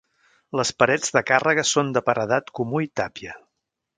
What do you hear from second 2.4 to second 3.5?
comú i tàpia.